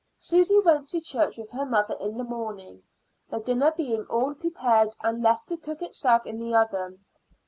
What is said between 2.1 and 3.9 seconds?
the morning, the dinner